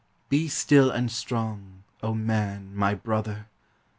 [0.29, 3.45] Be still and strong, O man, my brother!